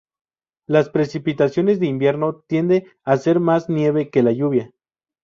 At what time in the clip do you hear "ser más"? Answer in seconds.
3.17-3.69